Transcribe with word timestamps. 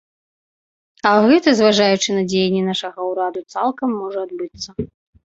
А 1.09 1.09
гэта, 1.25 1.49
зважаючы 1.59 2.15
на 2.15 2.23
дзеянні 2.29 2.63
нашага 2.69 2.99
ўраду, 3.09 3.43
цалкам 3.57 3.89
можа 4.01 4.19
адбыцца. 4.29 4.69